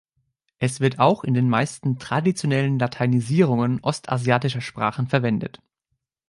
Es 0.57 0.79
wird 0.79 0.97
auch 0.97 1.23
in 1.23 1.35
den 1.35 1.47
meisten 1.47 1.99
traditionellen 1.99 2.79
Lateinisierungen 2.79 3.83
ostasiatischer 3.83 4.59
Sprachen 4.59 5.05
verwendet. 5.05 5.61